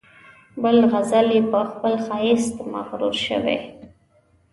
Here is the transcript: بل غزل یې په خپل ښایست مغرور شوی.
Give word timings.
بل 0.63 0.77
غزل 0.93 1.27
یې 1.35 1.41
په 1.51 1.59
خپل 1.71 1.93
ښایست 2.05 2.55
مغرور 2.73 3.13
شوی. 3.25 3.57